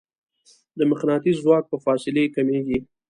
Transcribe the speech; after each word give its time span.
د 0.77 0.79
مقناطیس 0.91 1.37
ځواک 1.43 1.63
په 1.69 1.77
فاصلې 1.85 2.23
کمېږي. 2.35 2.77